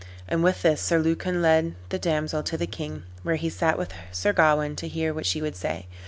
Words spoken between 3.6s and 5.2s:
with Sir Gawain, to hear